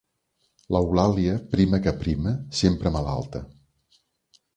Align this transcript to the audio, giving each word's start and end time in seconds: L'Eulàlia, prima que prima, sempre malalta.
L'Eulàlia, 0.75 1.35
prima 1.51 1.79
que 1.87 1.93
prima, 2.05 2.33
sempre 2.61 2.93
malalta. 2.97 3.43